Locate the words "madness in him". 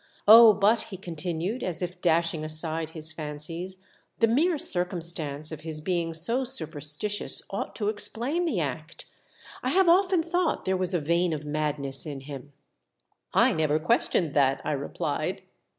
11.45-12.51